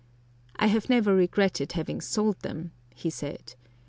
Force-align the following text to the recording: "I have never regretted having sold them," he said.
"I 0.55 0.65
have 0.65 0.89
never 0.89 1.13
regretted 1.13 1.73
having 1.73 2.01
sold 2.01 2.39
them," 2.39 2.71
he 2.95 3.11
said. 3.11 3.53